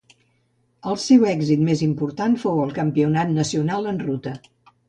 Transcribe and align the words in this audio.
El 0.91 0.97
seu 1.03 1.25
èxit 1.33 1.61
més 1.67 1.85
important 1.89 2.39
fou 2.47 2.65
el 2.65 2.75
Campionat 2.81 3.37
nacional 3.39 3.91
en 3.93 4.05
ruta. 4.09 4.35